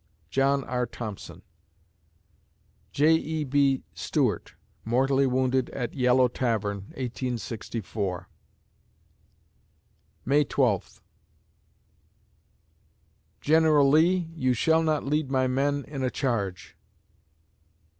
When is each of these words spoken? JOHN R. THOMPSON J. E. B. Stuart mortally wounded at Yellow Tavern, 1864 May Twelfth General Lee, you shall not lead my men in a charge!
JOHN 0.31 0.63
R. 0.63 0.87
THOMPSON 0.87 1.43
J. 2.91 3.13
E. 3.13 3.43
B. 3.43 3.83
Stuart 3.93 4.55
mortally 4.83 5.27
wounded 5.27 5.69
at 5.69 5.93
Yellow 5.93 6.27
Tavern, 6.27 6.77
1864 6.97 8.27
May 10.25 10.43
Twelfth 10.43 11.03
General 13.41 13.87
Lee, 13.87 14.27
you 14.33 14.55
shall 14.55 14.81
not 14.81 15.05
lead 15.05 15.29
my 15.29 15.45
men 15.45 15.85
in 15.87 16.03
a 16.03 16.09
charge! 16.09 16.75